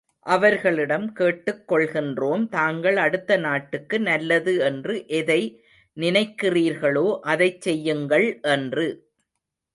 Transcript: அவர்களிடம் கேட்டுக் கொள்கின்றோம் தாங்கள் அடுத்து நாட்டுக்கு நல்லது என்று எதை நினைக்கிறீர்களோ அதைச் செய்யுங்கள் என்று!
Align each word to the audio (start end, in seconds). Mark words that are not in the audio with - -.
அவர்களிடம் 0.25 1.13
கேட்டுக் 1.13 1.71
கொள்கின்றோம் 1.71 2.49
தாங்கள் 2.49 2.97
அடுத்து 2.97 3.39
நாட்டுக்கு 3.39 3.99
நல்லது 3.99 4.57
என்று 4.61 4.95
எதை 5.19 5.39
நினைக்கிறீர்களோ 5.97 7.07
அதைச் 7.25 7.61
செய்யுங்கள் 7.61 8.27
என்று! 8.49 8.87